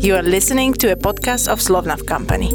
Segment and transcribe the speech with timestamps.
[0.00, 2.50] You are listening to a podcast of Slovnaft Company.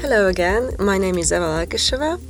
[0.00, 2.20] Hello again, my name is Eva Lakesheva,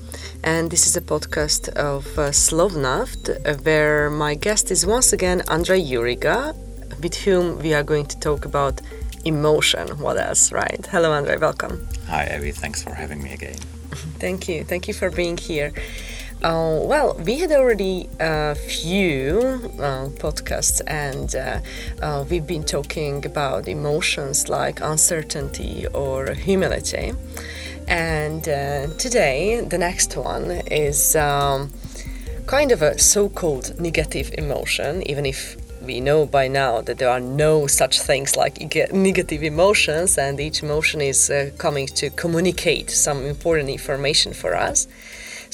[0.43, 3.29] and this is a podcast of uh, Slovnaft,
[3.65, 6.55] where my guest is once again Andrej Juriga,
[7.03, 8.81] with whom we are going to talk about
[9.27, 9.89] emotion.
[9.99, 10.87] What else, right?
[10.91, 11.87] Hello, Andrej, welcome.
[12.09, 13.59] Hi, Evie, thanks for having me again.
[14.19, 15.73] Thank you, thank you for being here.
[16.45, 19.41] Uh, well, we had already a few
[19.79, 21.59] uh, podcasts, and uh,
[22.03, 27.15] uh, we've been talking about emotions like uncertainty or humility.
[27.89, 31.73] And uh, today, the next one is um,
[32.45, 37.09] kind of a so called negative emotion, even if we know by now that there
[37.09, 38.61] are no such things like
[38.93, 44.87] negative emotions, and each emotion is uh, coming to communicate some important information for us.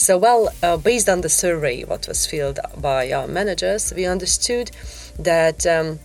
[0.00, 4.70] So, well, uh, based on the survey, what was filled by our managers, we understood
[5.18, 5.98] that um,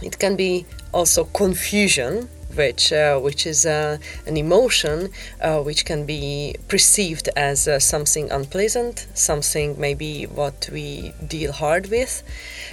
[0.00, 6.06] it can be also confusion which uh, which is uh, an emotion uh, which can
[6.06, 12.22] be perceived as uh, something unpleasant, something maybe what we deal hard with.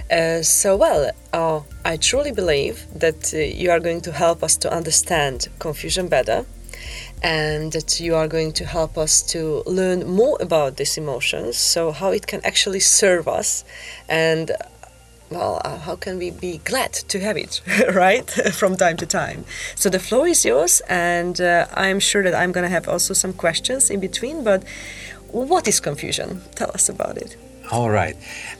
[0.08, 4.72] Uh, so well, uh, I truly believe that you are going to help us to
[4.72, 6.46] understand confusion better
[7.22, 11.92] and that you are going to help us to learn more about these emotions so
[11.92, 13.64] how it can actually serve us
[14.08, 14.52] and
[15.30, 17.60] well uh, how can we be glad to have it
[17.94, 19.44] right from time to time.
[19.74, 23.14] So the floor is yours and uh, i'm sure that i'm going to have also
[23.14, 24.64] some questions in between but
[25.32, 26.42] what is confusion?
[26.56, 27.36] Tell us about it.
[27.70, 28.16] All right.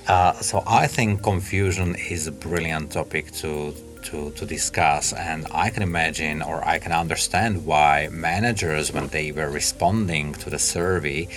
[0.06, 5.12] Uh, so i think confusion is a brilliant topic to to, to discuss.
[5.12, 10.50] And I can imagine or I can understand why managers, when they were responding to
[10.50, 11.28] the survey,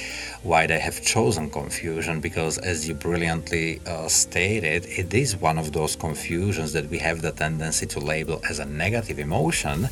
[0.43, 5.71] why they have chosen confusion because as you brilliantly uh, stated it is one of
[5.71, 9.87] those confusions that we have the tendency to label as a negative emotion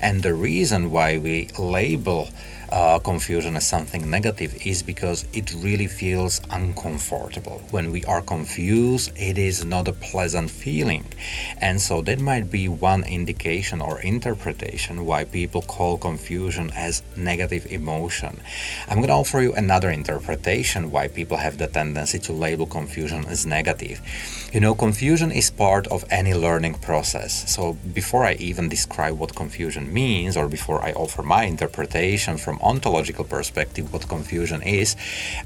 [0.00, 2.28] and the reason why we label
[2.72, 7.60] uh, confusion as something negative is because it really feels uncomfortable.
[7.70, 11.04] When we are confused, it is not a pleasant feeling.
[11.58, 17.66] And so that might be one indication or interpretation why people call confusion as negative
[17.70, 18.40] emotion.
[18.88, 23.26] I'm going to offer you another interpretation why people have the tendency to label confusion
[23.26, 24.00] as negative.
[24.50, 27.52] You know, confusion is part of any learning process.
[27.54, 32.61] So before I even describe what confusion means or before I offer my interpretation from
[32.62, 34.96] ontological perspective what confusion is,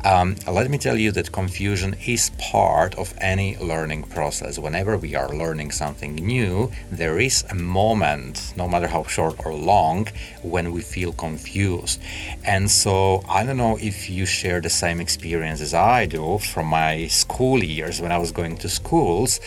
[0.04, 4.58] um, let me tell you that confusion is part of any learning process.
[4.58, 9.54] Whenever we are learning something new, there is a moment, no matter how short or
[9.54, 10.08] long,
[10.42, 12.00] when we feel confused.
[12.44, 16.66] And so I don't know if you share the same experience as I do from
[16.66, 19.40] my school years when I was going to schools.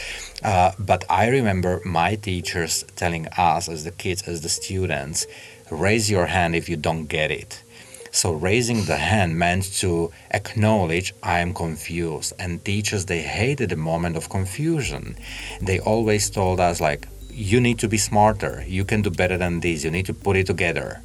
[0.44, 5.28] Uh, but I remember my teachers telling us, as the kids, as the students,
[5.72, 7.64] raise your hand if you don't get it.
[8.12, 12.34] So raising the hand meant to acknowledge I am confused.
[12.40, 15.16] And teachers they hated the moment of confusion.
[15.62, 18.64] They always told us like you need to be smarter.
[18.68, 19.84] You can do better than this.
[19.84, 21.02] You need to put it together.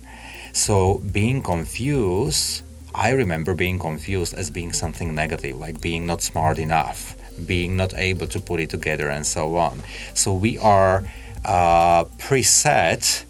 [0.53, 2.63] So being confused,
[2.95, 7.93] I remember being confused as being something negative, like being not smart enough, being not
[7.95, 9.83] able to put it together, and so on.
[10.15, 11.05] So we are
[11.45, 13.25] uh, preset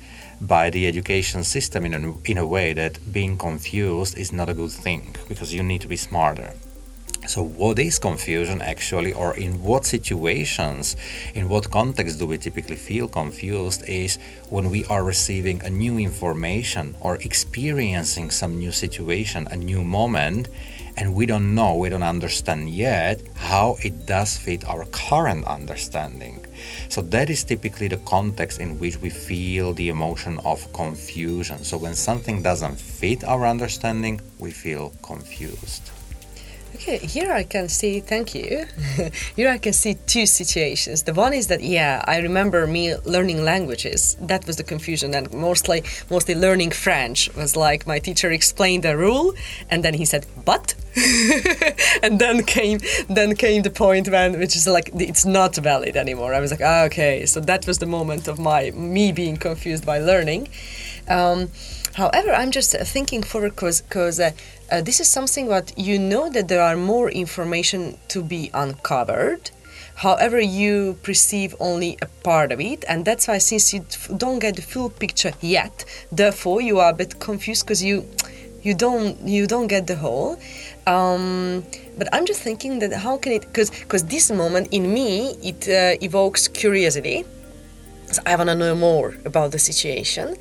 [0.47, 4.55] by the education system in a, in a way that being confused is not a
[4.55, 6.53] good thing because you need to be smarter.
[7.27, 10.95] So, what is confusion actually, or in what situations,
[11.35, 13.83] in what context do we typically feel confused?
[13.89, 14.19] Is
[14.51, 20.49] when we are receiving a new information or experiencing some new situation, a new moment,
[20.97, 26.45] and we don't know, we don't understand yet how it does fit our current understanding.
[26.89, 31.65] So that is typically the context in which we feel the emotion of confusion.
[31.65, 35.91] So when something doesn't fit our understanding, we feel confused.
[36.75, 38.67] Okay, here I can see, thank you.
[39.37, 41.05] here I can see two situations.
[41.05, 44.17] The one is that, yeah, I remember me learning languages.
[44.21, 48.97] That was the confusion, and mostly, mostly learning French was like my teacher explained the
[48.97, 49.35] rule,
[49.71, 50.75] and then he said, but,
[52.03, 56.35] and then came, then came the point when, which is like, it's not valid anymore.
[56.35, 59.87] I was like, ah, okay, so that was the moment of my me being confused
[59.87, 60.49] by learning.
[61.09, 61.51] Um,
[61.95, 64.33] However, I'm just thinking forward because uh,
[64.71, 69.51] uh, this is something that you know that there are more information to be uncovered.
[69.97, 73.85] However, you perceive only a part of it, and that's why since you
[74.17, 78.05] don't get the full picture yet, therefore you are a bit confused because you
[78.65, 80.37] you don't you don't get the whole.
[80.89, 81.65] Um,
[81.97, 85.69] but I'm just thinking that how can it because because this moment in me it
[85.69, 87.25] uh, evokes curiosity
[88.15, 90.37] so I want to know more about the situation.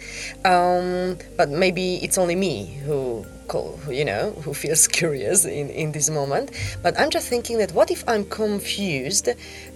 [0.45, 5.91] Um, but maybe it's only me who, call, you know, who feels curious in, in
[5.91, 6.51] this moment.
[6.81, 9.29] But I'm just thinking that what if I'm confused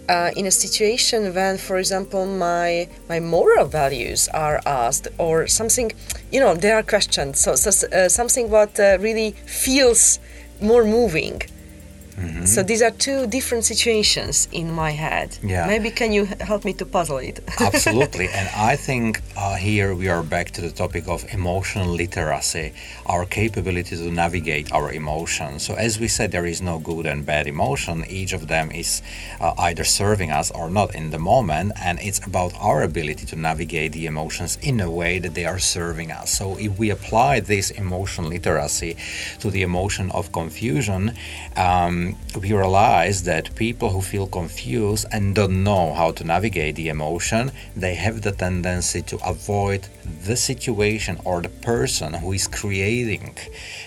[0.09, 5.91] uh, in a situation when, for example, my my moral values are asked, or something,
[6.31, 7.39] you know, there are questions.
[7.39, 10.19] So, so uh, something what uh, really feels
[10.61, 11.41] more moving
[12.17, 12.45] Mm-hmm.
[12.45, 15.37] So these are two different situations in my head.
[15.43, 15.67] Yeah.
[15.67, 17.39] Maybe can you help me to puzzle it?
[17.59, 18.27] Absolutely.
[18.29, 22.73] And I think uh, here we are back to the topic of emotional literacy,
[23.05, 25.61] our capability to navigate our emotions.
[25.63, 28.03] So as we said, there is no good and bad emotion.
[28.09, 29.03] Each of them is
[29.39, 31.73] uh, either serving us or not in the moment.
[31.79, 35.59] And it's about our ability to navigate the emotions in a way that they are
[35.59, 36.31] serving us.
[36.35, 38.97] So if we apply this emotional literacy
[39.39, 41.15] to the emotion of confusion,
[41.55, 42.06] um,
[42.39, 47.51] we realize that people who feel confused and don't know how to navigate the emotion,
[47.75, 49.87] they have the tendency to avoid
[50.23, 53.35] the situation or the person who is creating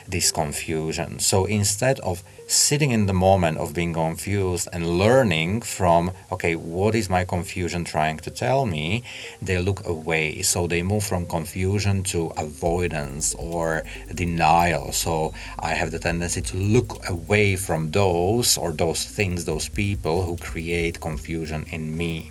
[0.08, 1.18] this confusion.
[1.18, 6.94] So instead of sitting in the moment of being confused and learning from, okay, what
[6.94, 9.04] is my confusion trying to tell me?
[9.40, 10.42] They look away.
[10.42, 14.92] So they move from confusion to avoidance or denial.
[14.92, 20.24] So I have the tendency to look away from those or those things, those people
[20.24, 22.30] who create confusion in me.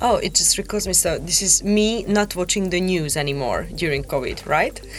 [0.00, 0.92] Oh, it just recalls me.
[0.92, 4.74] So this is me not watching the news anymore during COVID, right?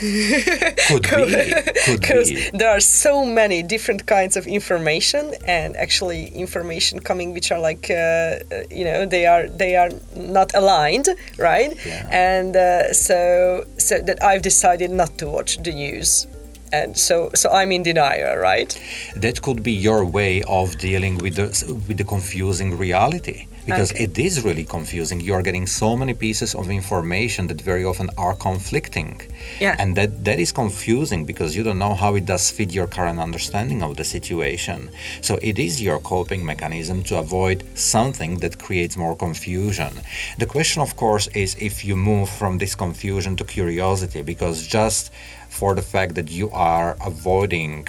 [0.88, 1.72] Could be.
[1.86, 7.52] Could Because there are so many different kinds of information, and actually information coming which
[7.52, 8.40] are like, uh, uh,
[8.72, 11.78] you know, they are they are not aligned, right?
[11.86, 12.10] Yeah.
[12.12, 16.28] And uh, so so that I've decided not to watch the news
[16.72, 18.72] and so so I'm in denial, right?
[19.16, 21.48] That could be your way of dealing with the
[21.88, 24.06] with the confusing reality because okay.
[24.06, 25.20] it is really confusing.
[25.20, 29.22] You are getting so many pieces of information that very often are conflicting.
[29.60, 29.76] Yeah.
[29.78, 33.20] And that, that is confusing because you don't know how it does fit your current
[33.20, 34.90] understanding of the situation.
[35.22, 39.92] So it is your coping mechanism to avoid something that creates more confusion.
[40.38, 45.12] The question, of course, is if you move from this confusion to curiosity because just
[45.58, 47.88] for the fact that you are avoiding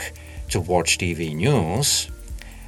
[0.48, 2.10] to watch TV news,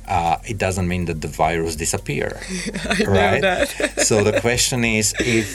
[0.07, 2.29] uh, it doesn't mean that the virus disappear,
[3.07, 3.67] right?
[4.09, 5.47] so the question is if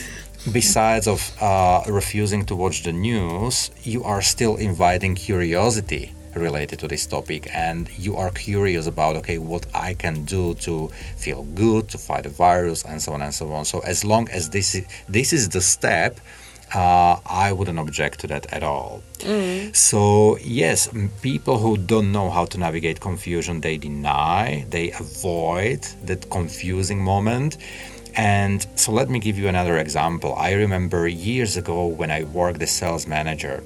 [0.52, 6.88] besides of uh, refusing to watch the news, you are still inviting curiosity related to
[6.88, 11.88] this topic and you are curious about okay what i can do to feel good
[11.88, 14.74] to fight the virus and so on and so on so as long as this
[14.74, 16.20] is this is the step
[16.74, 19.02] uh, I wouldn't object to that at all.
[19.20, 19.74] Mm.
[19.74, 20.88] So, yes,
[21.22, 27.58] people who don't know how to navigate confusion, they deny, they avoid that confusing moment.
[28.16, 30.34] And so, let me give you another example.
[30.34, 33.62] I remember years ago when I worked as sales manager.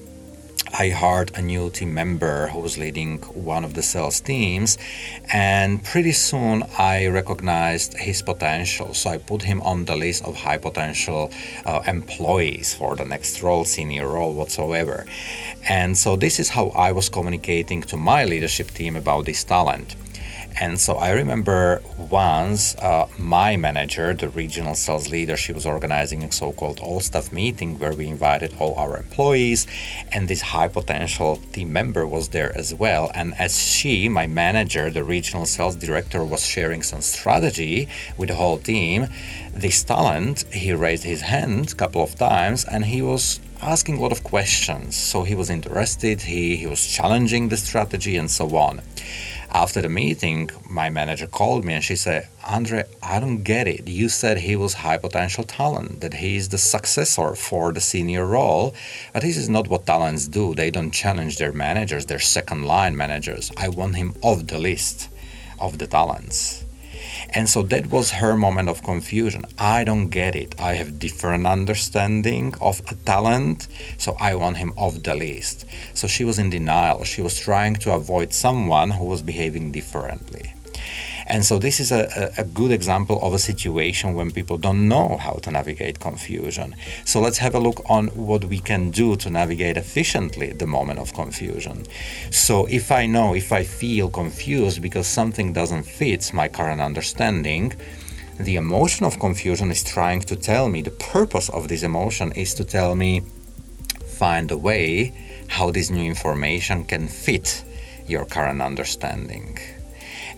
[0.73, 4.79] I hired a new team member who was leading one of the sales teams,
[5.33, 8.95] and pretty soon I recognized his potential.
[8.95, 11.31] So I put him on the list of high potential
[11.67, 15.07] uh, employees for the next role, senior role, whatsoever.
[15.69, 19.97] And so this is how I was communicating to my leadership team about this talent.
[20.59, 26.23] And so I remember once uh, my manager, the regional sales leader, she was organizing
[26.25, 29.67] a so called all staff meeting where we invited all our employees,
[30.13, 33.11] and this high potential team member was there as well.
[33.15, 38.35] And as she, my manager, the regional sales director, was sharing some strategy with the
[38.35, 39.09] whole team,
[39.53, 44.01] this talent, he raised his hand a couple of times and he was asking a
[44.01, 44.97] lot of questions.
[44.97, 48.81] So he was interested, he, he was challenging the strategy, and so on.
[49.53, 53.89] After the meeting, my manager called me and she said, Andrej, I don't get it.
[53.89, 58.25] You said he was high potential talent, that he is the successor for the senior
[58.25, 58.75] role.
[59.13, 60.55] But this is not what talents do.
[60.55, 63.51] They don't challenge their managers, their second line managers.
[63.57, 65.09] I want him off the list
[65.59, 66.65] of the talents.
[67.33, 69.45] And so that was her moment of confusion.
[69.59, 70.55] I don't get it.
[70.59, 73.69] I have different understanding of a talent,
[73.99, 75.65] so I want him off the list.
[75.95, 77.05] So she was in denial.
[77.05, 80.55] She was trying to avoid someone who was behaving differently.
[81.31, 85.17] And so this is a, a, good example of a situation when people don't know
[85.17, 86.75] how to navigate confusion.
[87.05, 90.99] So let's have a look on what we can do to navigate efficiently the moment
[90.99, 91.87] of confusion.
[92.33, 97.75] So if I know, if I feel confused because something doesn't fit my current understanding,
[98.41, 102.55] the emotion of confusion is trying to tell me, the purpose of this emotion is
[102.55, 103.23] to tell me,
[104.05, 105.15] find a way
[105.47, 107.63] how this new information can fit
[108.09, 109.61] your current understanding.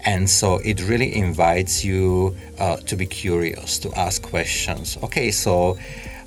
[0.04, 4.99] And so it really invites you uh, to be curious, to ask questions.
[5.02, 5.78] Okay, so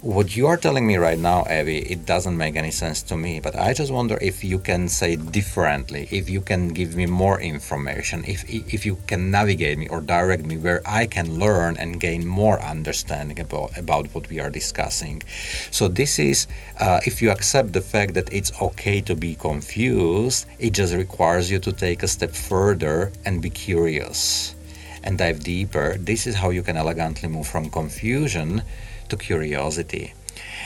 [0.05, 3.39] what you are telling me right now, Evie, it doesn't make any sense to me.
[3.39, 7.41] But I just wonder if you can say differently, if you can give me more
[7.41, 11.99] information, if if you can navigate me or direct me where I can learn and
[11.99, 15.23] gain more understanding about about what we are discussing.
[15.71, 16.45] So this is,
[16.79, 21.49] uh, if you accept the fact that it's okay to be confused, it just requires
[21.49, 24.53] you to take a step further and be curious
[25.01, 25.97] and dive deeper.
[25.97, 28.61] This is how you can elegantly move from confusion
[29.09, 30.13] to curiosity.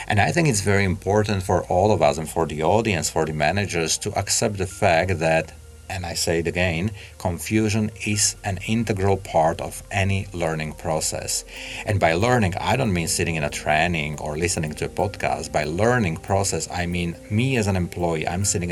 [0.06, 3.24] And I think it's very important for all of us and for the audience, for
[3.24, 5.52] the managers to accept the fact that,
[5.90, 11.44] and I say it again, confusion is an integral part of any learning process.
[11.84, 15.52] And by learning, I don't mean sitting in a training or listening to a podcast.
[15.52, 18.70] By learning process, I mean me as an employee, I'm sitting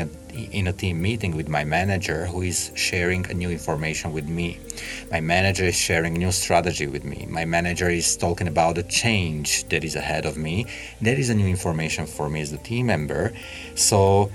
[0.51, 4.59] in a team meeting with my manager who is sharing a new information with me.
[5.11, 7.27] My manager is sharing new strategy with me.
[7.29, 10.65] My manager is talking about a change that is ahead of me.
[11.01, 13.33] That is a new information for me as a team member.
[13.75, 14.31] So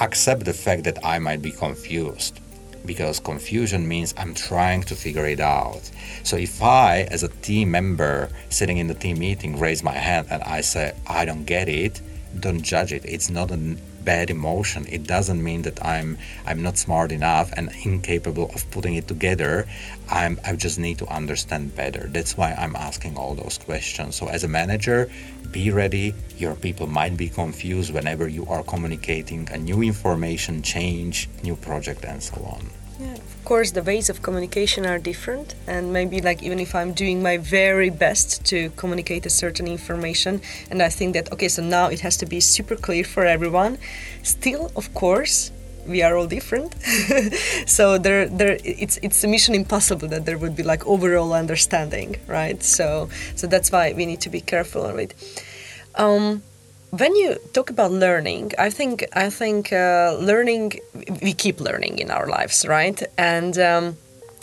[0.00, 2.40] accept the fact that I might be confused
[2.86, 5.90] because confusion means I'm trying to figure it out.
[6.22, 10.28] So if I, as a team member sitting in the team meeting, raise my hand
[10.30, 12.00] and I say, I don't get it,
[12.40, 13.04] don't judge it.
[13.04, 14.86] It's not a bad emotion.
[14.88, 19.66] It doesn't mean that I'm I'm not smart enough and incapable of putting it together.
[20.08, 22.08] I'm I just need to understand better.
[22.08, 24.16] That's why I'm asking all those questions.
[24.16, 25.10] So as a manager,
[25.50, 26.14] be ready.
[26.36, 32.04] Your people might be confused whenever you are communicating a new information, change, new project,
[32.04, 32.77] and so on.
[33.48, 37.38] Course, the ways of communication are different, and maybe like even if I'm doing my
[37.38, 42.00] very best to communicate a certain information, and I think that okay, so now it
[42.00, 43.78] has to be super clear for everyone.
[44.22, 45.50] Still, of course,
[45.86, 46.74] we are all different
[47.66, 52.16] so there there it's it's a mission impossible that there would be like overall understanding
[52.26, 55.14] right so so that's why we need to be careful of it
[55.94, 56.42] um,
[56.90, 60.72] when you talk about learning, I think I think uh, learning
[61.22, 63.02] we keep learning in our lives, right?
[63.18, 63.96] And um,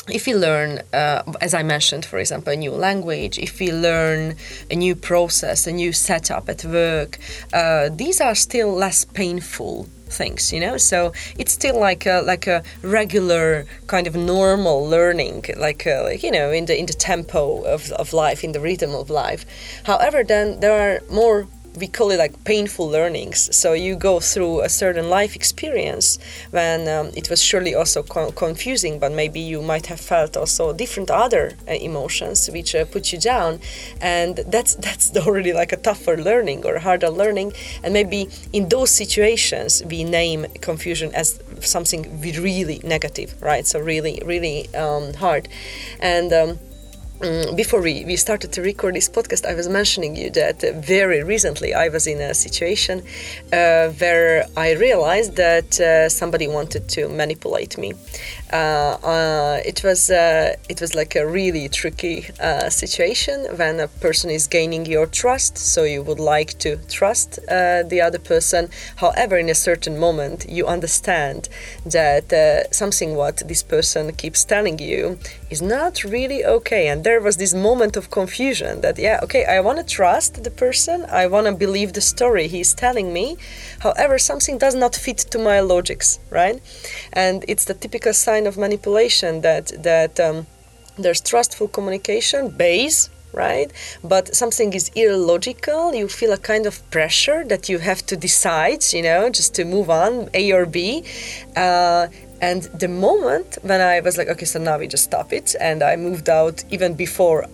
[0.08, 4.36] if we learn, uh, as I mentioned, for example, a new language, if we learn
[4.70, 7.18] a new process, a new setup at work,
[7.54, 12.46] uh, these are still less painful things you know so it's still like a like
[12.46, 17.64] a regular kind of normal learning like, uh, you know in the in the tempo
[17.64, 19.46] of, of life in the rhythm of life
[19.86, 23.55] however then there are more we call it like painful learnings.
[23.55, 26.17] So you go through a certain life experience
[26.51, 30.74] when um, it was surely also co- confusing, but maybe you might have felt also
[30.74, 33.60] different other uh, emotions which uh, put you down,
[34.01, 37.53] and that's that's already like a tougher learning or harder learning.
[37.84, 43.65] And maybe in those situations we name confusion as something really negative, right?
[43.65, 45.48] So really really um, hard,
[46.00, 46.32] and.
[46.34, 46.60] Um,
[47.22, 50.74] Mm, before we, we started to record this podcast, I was mentioning you that uh,
[50.74, 53.04] very recently I was in a situation
[53.54, 57.94] uh, where I realized that uh, somebody wanted to manipulate me.
[58.52, 62.28] Uh, uh, it was uh, it was like a really tricky
[62.70, 68.02] situation when a person is gaining your trust, so you would like to trust the
[68.04, 68.70] other person.
[68.98, 71.50] However, in a certain moment, you understand
[71.86, 72.28] that
[72.72, 75.18] something what this person keeps telling you
[75.50, 79.60] is not really okay and there was this moment of confusion that yeah okay i
[79.60, 83.38] want to trust the person i want to believe the story he's telling me
[83.86, 86.58] however something does not fit to my logics right
[87.14, 90.48] and it's the typical sign of manipulation that that um,
[90.98, 93.72] there's trustful communication base right?
[94.04, 95.94] But something is illogical.
[95.94, 99.66] You feel a kind of pressure that you have to decide, you know, just to
[99.66, 101.04] move on, A or B.
[101.56, 102.08] Uh,
[102.42, 105.82] and the moment when I was like, okay, so now we just stop it, and
[105.82, 107.46] I moved out even before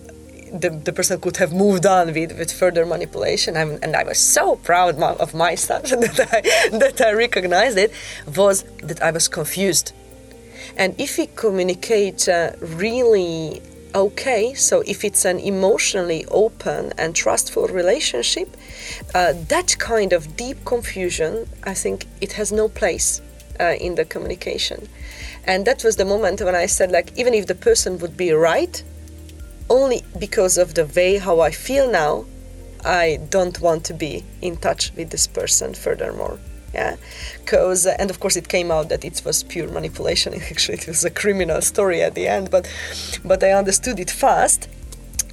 [0.52, 4.18] the, the person could have moved on with, with further manipulation, I'm, and I was
[4.18, 7.92] so proud of myself that I, that I recognized it,
[8.36, 9.92] was that I was confused.
[10.76, 13.62] And if we communicate uh, really
[13.94, 18.56] okay, so if it's an emotionally open and trustful relationship,
[19.14, 23.20] uh, that kind of deep confusion, I think it has no place
[23.60, 24.88] uh, in the communication.
[25.44, 28.32] And that was the moment when I said, like, even if the person would be
[28.32, 28.82] right,
[29.68, 32.26] only because of the way how I feel now,
[32.84, 36.38] I don't want to be in touch with this person furthermore.
[36.74, 36.96] Yeah,
[37.38, 40.32] because uh, and of course it came out that it was pure manipulation.
[40.50, 42.66] Actually, it was a criminal story at the end, but
[43.24, 44.68] but I understood it fast,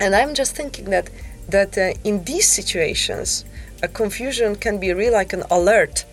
[0.01, 1.09] and I'm just thinking that
[1.47, 3.45] that uh, in these situations,
[3.81, 6.03] a confusion can be really like an alert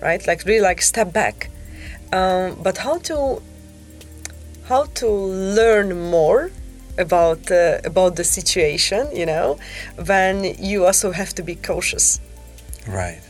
[0.00, 0.26] right?
[0.26, 1.50] Like really like step back.
[2.12, 3.42] Um, but how to
[4.68, 6.50] how to learn more
[6.98, 9.58] about uh, about the situation you know
[10.06, 12.20] when you also have to be cautious
[12.86, 13.20] Right.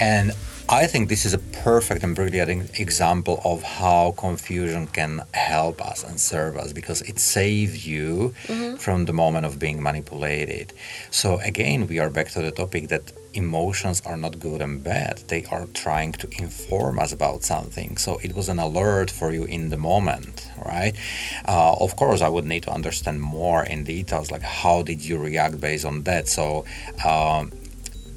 [0.00, 0.32] And
[0.70, 6.04] I think this is a perfect and brilliant example of how confusion can help us
[6.04, 8.34] and serve us because it saves you
[8.76, 10.74] from the moment of being manipulated.
[11.10, 15.22] So, again, we are back to the topic that emotions are not good and bad.
[15.28, 17.96] They are trying to inform us about something.
[17.96, 20.94] So, it was an alert for you in the moment, right?
[21.46, 25.16] Uh, of course, I would need to understand more in details like how did you
[25.16, 26.28] react based on that.
[26.28, 26.66] So,
[27.06, 27.52] um,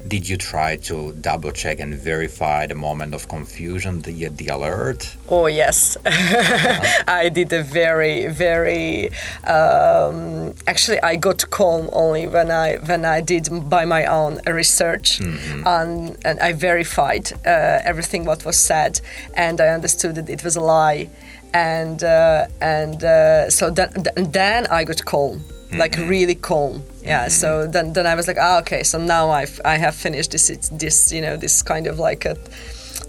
[0.08, 5.16] did you try to double check and verify the moment of confusion, the, the alert?
[5.28, 9.10] Oh yes, I did a very very.
[9.44, 15.20] Um, actually, I got calm only when I when I did by my own research,
[15.20, 19.00] and and I verified uh, everything what was said,
[19.34, 21.08] and I understood that it was a lie,
[21.54, 25.44] and uh, and uh, so then then I got calm,
[25.78, 26.82] like really calm.
[27.02, 27.28] Yeah.
[27.28, 28.82] So then then I was like, ah, okay.
[28.84, 32.24] So now I've I have finished this it's this you know this kind of like
[32.24, 32.36] a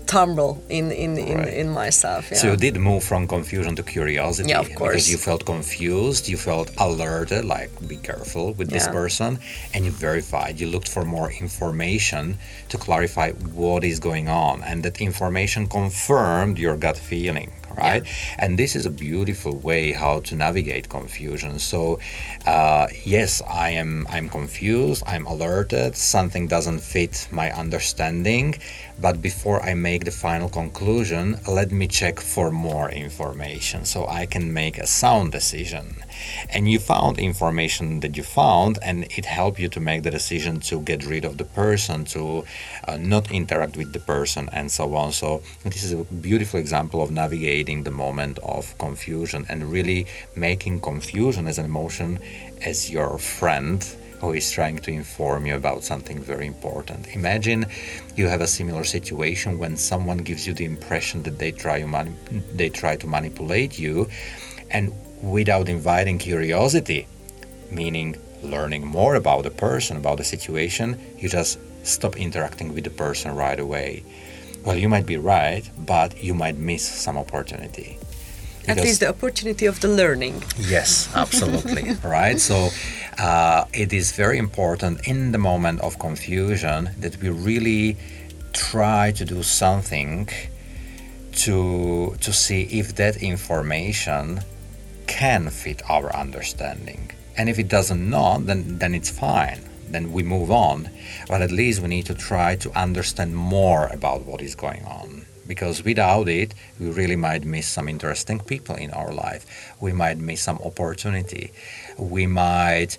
[0.05, 1.53] tumble in in in, Right.
[1.53, 2.29] in myself.
[2.31, 2.37] Yeah.
[2.37, 4.49] So you did move from confusion to curiosity.
[4.49, 4.93] Yeah, of course.
[4.93, 8.91] Because you felt confused, you felt alerted, like be careful with this Yeah.
[9.01, 9.39] person,
[9.73, 10.59] and you verified.
[10.59, 12.37] You looked for more information
[12.69, 17.51] to clarify what is going on, and that information confirmed your gut feeling.
[17.75, 18.03] Right,
[18.37, 21.57] and this is a beautiful way how to navigate confusion.
[21.57, 21.99] So,
[22.45, 24.05] uh, yes, I am.
[24.09, 25.03] I'm confused.
[25.07, 25.95] I'm alerted.
[25.95, 28.55] Something doesn't fit my understanding,
[29.01, 34.27] but before I make the final conclusion, let me check for more information so I
[34.27, 35.95] can make a sound decision.
[36.49, 40.59] And you found information that you found, and it helped you to make the decision
[40.61, 42.45] to get rid of the person, to
[42.87, 45.11] uh, not interact with the person, and so on.
[45.11, 50.81] So, this is a beautiful example of navigating the moment of confusion and really making
[50.81, 52.19] confusion as an emotion
[52.61, 53.85] as your friend
[54.23, 57.13] who is trying to inform you about something very important.
[57.13, 57.65] Imagine
[58.15, 62.15] you have a similar situation when someone gives you the impression that they try mani-
[62.55, 64.07] they try to manipulate you,
[64.71, 67.07] and without inviting curiosity,
[67.71, 72.89] meaning learning more about the person, about the situation, you just stop interacting with the
[72.89, 74.03] person right away.
[74.65, 77.97] Well, you might be right, but you might miss some opportunity.
[78.67, 80.41] At least the opportunity of the learning.
[80.57, 81.91] Yes, absolutely.
[82.03, 82.39] right.
[82.39, 82.69] So
[83.17, 87.97] uh, it is very important in the moment of confusion that we really
[88.53, 90.29] try to do something
[91.33, 94.39] to to see if that information
[95.13, 97.11] can fit our understanding.
[97.37, 99.61] And if it doesn't not, then then it's fine.
[99.93, 100.89] Then we move on.
[101.27, 105.25] But at least we need to try to understand more about what is going on.
[105.47, 106.49] Because without it,
[106.79, 109.43] we really might miss some interesting people in our life.
[109.85, 111.51] We might miss some opportunity.
[111.97, 112.97] We might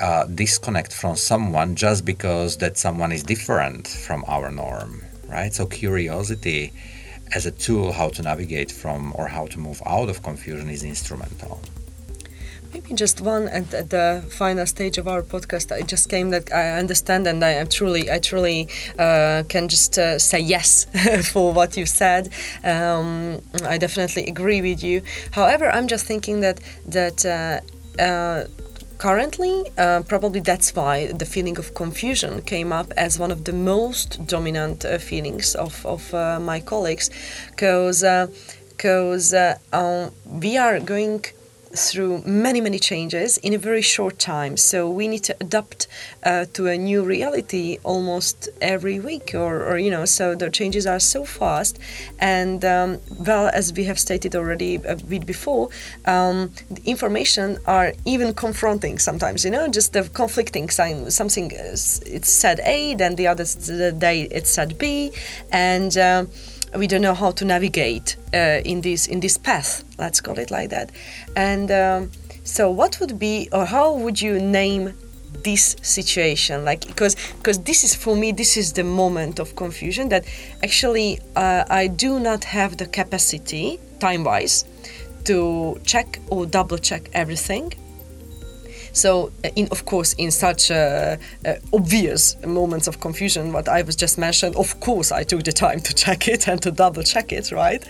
[0.00, 5.52] uh, disconnect from someone just because that someone is different from our norm, right?
[5.54, 6.72] So curiosity
[7.34, 10.82] as a tool how to navigate from or how to move out of confusion is
[10.84, 11.60] instrumental.
[12.72, 15.72] Maybe just one at, at the final stage of our podcast.
[15.72, 18.66] I just came that I understand, and I am truly, I truly
[18.98, 20.86] uh, can just uh, say yes
[21.32, 22.30] for what you said.
[22.64, 25.02] Um, I definitely agree with you.
[25.32, 27.26] However, I'm just thinking that that.
[27.26, 27.60] Uh,
[28.02, 28.46] uh,
[29.02, 33.52] currently uh, probably that's why the feeling of confusion came up as one of the
[33.52, 37.10] most dominant uh, feelings of, of uh, my colleagues.
[37.50, 38.04] Because
[38.70, 41.24] because uh, um, we are going
[41.74, 44.56] through many many changes in a very short time.
[44.56, 45.86] So we need to adapt
[46.22, 50.86] uh, to a new reality almost every week or, or you know so the changes
[50.86, 51.78] are so fast.
[52.18, 55.68] And um, well as we have stated already a bit before
[56.04, 62.28] um, the information are even confronting sometimes you know just the conflicting sign something it's
[62.30, 63.44] said a then the other
[63.92, 65.12] day it's said b.
[65.50, 66.28] And um,
[66.76, 69.84] we don't know how to navigate uh, in this in this path.
[69.98, 70.90] Let's call it like that.
[71.36, 72.10] And um,
[72.44, 74.94] so what would be or how would you name
[75.44, 76.64] this situation?
[76.64, 80.24] Like because because this is for me this is the moment of confusion that
[80.62, 84.64] actually uh, i do not have the capacity time wise
[85.24, 87.72] to check or double check everything
[88.92, 93.82] so, uh, in of course, in such uh, uh, obvious moments of confusion, what I
[93.82, 97.02] was just mentioned, of course, I took the time to check it and to double
[97.02, 97.82] check it, right?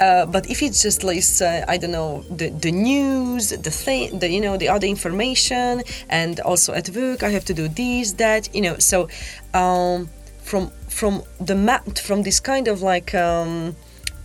[0.00, 4.18] Uh, but if it's just like uh, I don't know the, the news, the thing,
[4.18, 8.12] the you know the other information, and also at work I have to do this,
[8.14, 9.08] that, you know, so
[9.54, 10.08] um,
[10.42, 13.74] from from the map from this kind of like um,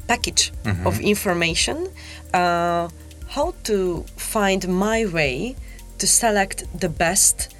[0.08, 0.52] package
[0.86, 1.88] of information.
[2.34, 2.90] Uh,
[3.30, 5.56] how to find my way
[6.00, 7.56] to select the best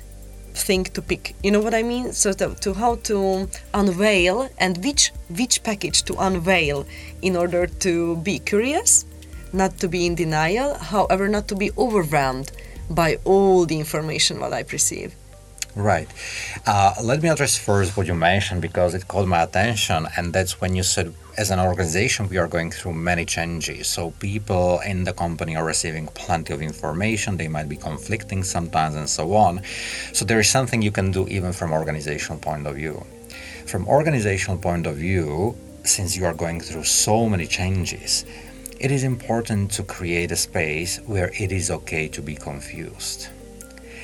[0.54, 1.36] thing to pick.
[1.44, 2.12] You know what i mean?
[2.14, 6.86] So to, to how to unveil and which which package to unveil
[7.22, 9.06] in order to be curious
[9.54, 12.52] not to be in denial however not to be overwhelmed
[12.90, 15.14] by all the information what i perceive.
[15.76, 16.10] Right.
[16.66, 20.60] Uh, let me address first what you mentioned because it caught my attention, and that's
[20.60, 23.88] when you said, as an organization, we are going through many changes.
[23.88, 28.96] So, people in the company are receiving plenty of information, they might be conflicting sometimes,
[28.96, 29.62] and so on.
[30.12, 33.06] So, there is something you can do even from organizational point of view.
[33.66, 38.26] From organizational point of view, since you are going through so many changes,
[38.78, 43.30] it is important to create a space where it is okay to be confused.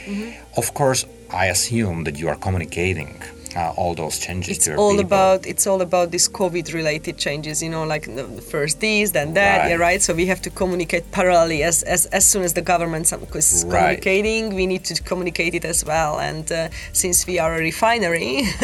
[0.05, 0.29] Mm-hmm.
[0.55, 3.21] Of course, I assume that you are communicating
[3.55, 5.05] uh, all those changes it's all people.
[5.05, 9.33] about it's all about these covid related changes you know like the first this then
[9.33, 9.69] that Right.
[9.69, 13.05] yeah right so we have to communicate parallelly as as, as soon as the government
[13.53, 14.01] is Right.
[14.01, 18.41] communicating we need to communicate it as well and uh, since we are a refinery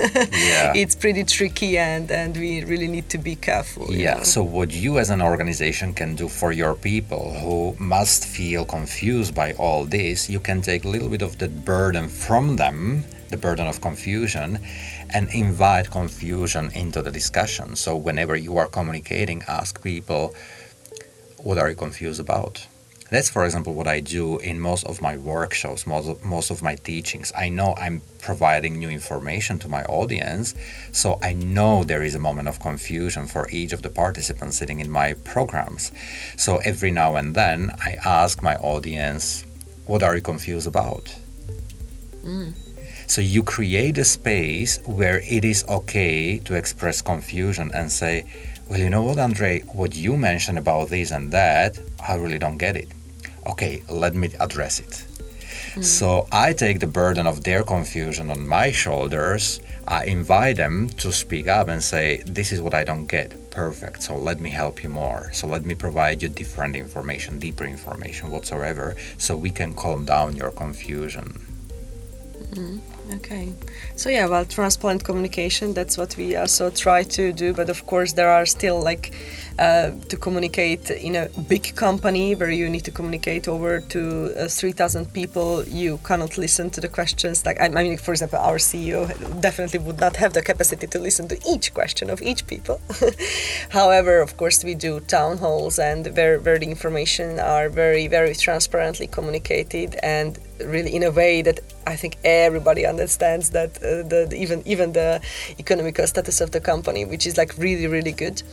[0.51, 0.73] Yeah.
[0.81, 4.23] it's pretty tricky and and we really need to be careful Yeah, know.
[4.23, 9.33] so what you as an organization can do for your people who must feel confused
[9.35, 13.37] by all this, you can take a little bit of that burden from them, the
[13.37, 14.59] burden of confusion,
[15.13, 17.75] and invite confusion into the discussion.
[17.75, 20.35] So whenever you are communicating, ask people,
[21.37, 22.67] what are you confused about?
[23.11, 26.61] That's, for example, what I do in most of my workshops, most of, most of
[26.61, 27.33] my teachings.
[27.37, 30.55] I know I'm providing new information to my audience,
[30.93, 34.79] so I know there is a moment of confusion for each of the participants sitting
[34.79, 35.91] in my programs.
[36.37, 39.43] So every now and then, I ask my audience,
[39.87, 41.13] What are you confused about?
[42.23, 42.53] Mm.
[43.11, 48.23] So you create a space where it is okay to express confusion and say,
[48.69, 52.57] well, you know what, Andrej, what you mentioned about this and that, I really don't
[52.57, 52.87] get it.
[53.45, 55.03] Okay, let me address it.
[55.73, 55.81] Hmm.
[55.81, 59.59] So I take the burden of their confusion on my shoulders.
[59.85, 63.51] I invite them to speak up and say, This is what I don't get.
[63.51, 64.03] Perfect.
[64.03, 65.31] So let me help you more.
[65.33, 70.37] So let me provide you different information, deeper information whatsoever, so we can calm down
[70.37, 71.25] your confusion.
[72.55, 72.77] Hmm.
[73.15, 73.53] Okay.
[73.95, 75.73] So yeah, well, transparent communication.
[75.73, 77.53] That's what we also try to do.
[77.53, 79.13] But of course, there are still like
[79.59, 84.47] uh, to communicate in a big company where you need to communicate over to uh,
[84.47, 85.63] 3,000 people.
[85.63, 87.45] You cannot listen to the questions.
[87.45, 89.07] Like I, I mean, for example, our CEO
[89.41, 92.79] definitely would not have the capacity to listen to each question of each people.
[93.69, 98.35] However, of course, we do town halls and where where the information are very very
[98.35, 104.27] transparently communicated and really in a way that I think everybody understands that uh, the,
[104.29, 105.21] the- even even the
[105.59, 108.43] economical status of the company, which is like really really good.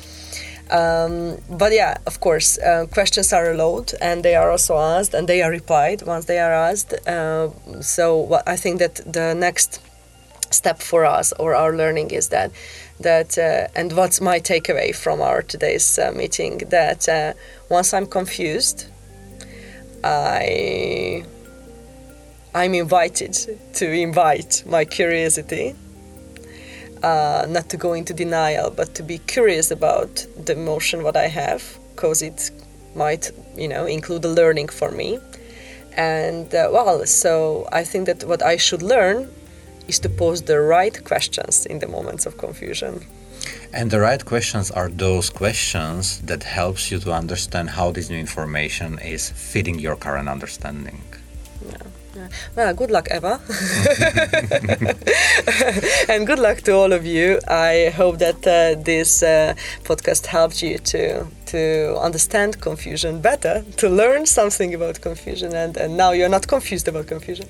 [0.71, 5.27] Um, but yeah, of course, uh, questions are allowed and they are also asked and
[5.27, 6.93] they are replied once they are asked.
[7.09, 7.49] Uh,
[7.81, 9.81] so what I think that the next
[10.51, 12.51] step for us or our learning is that
[13.01, 17.33] that uh, and what's my takeaway from our today's uh, meeting that uh,
[17.71, 18.87] once I'm confused,
[20.05, 21.25] I
[22.55, 23.35] I'm invited
[23.75, 25.75] to invite my curiosity,
[27.03, 31.29] uh, not to go into denial, but to be curious about the emotion what I
[31.29, 32.51] have, because it
[32.95, 35.19] might, you know, include a learning for me.
[35.97, 39.31] And uh, well, so I think that what I should learn
[39.87, 43.05] is to pose the right questions in the moments of confusion.
[43.73, 48.19] And the right questions are those questions that helps you to understand how this new
[48.19, 51.03] information is fitting your current understanding.
[52.57, 53.41] Well, good luck, Eva.
[56.09, 57.41] and good luck to all of you.
[57.49, 59.55] I hope that uh, this uh,
[59.85, 65.97] podcast helped you to to understand confusion better, to learn something about confusion, and, and
[65.97, 67.47] now you're not confused about confusion.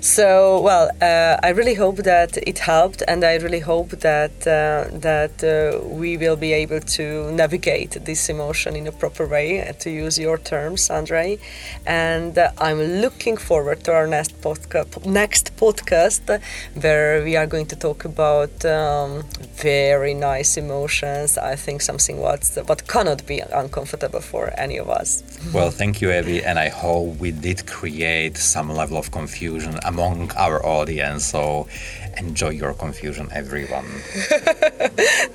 [0.00, 4.88] So, well, uh, I really hope that it helped, and I really hope that uh,
[5.08, 9.72] that uh, we will be able to navigate this emotion in a proper way, uh,
[9.84, 11.38] to use your terms, Andrej.
[11.86, 16.40] And uh, I'm looking forward to our next podcast, next podcast,
[16.80, 21.38] where we are going to talk about um, very nice emotions.
[21.38, 25.22] I think something what's what cannot be uncomfortable for any of us.
[25.52, 30.32] Well, thank you, Evie, and I hope we did create some level of confusion among
[30.36, 31.26] our audience.
[31.26, 31.68] So
[32.16, 33.84] enjoy your confusion, everyone.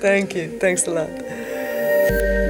[0.00, 0.58] Thank you.
[0.58, 2.41] Thanks a lot.